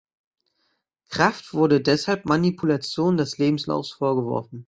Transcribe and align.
Kraft 1.09 1.53
wurde 1.53 1.79
deshalb 1.79 2.25
Manipulation 2.25 3.17
des 3.17 3.37
Lebenslaufs 3.37 3.91
vorgeworfen. 3.91 4.59